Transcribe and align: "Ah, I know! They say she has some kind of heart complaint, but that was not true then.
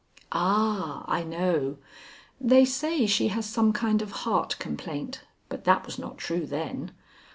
"Ah, 0.31 1.05
I 1.07 1.21
know! 1.23 1.77
They 2.39 2.65
say 2.65 3.05
she 3.05 3.27
has 3.27 3.45
some 3.45 3.71
kind 3.71 4.01
of 4.01 4.09
heart 4.25 4.57
complaint, 4.57 5.21
but 5.47 5.63
that 5.65 5.85
was 5.85 5.99
not 5.99 6.17
true 6.17 6.47
then. 6.47 6.91